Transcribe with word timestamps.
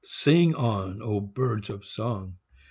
Sing 0.03 0.55
on, 0.55 0.99
O 1.03 1.19
birds 1.19 1.69
of 1.69 1.85
song! 1.85 2.37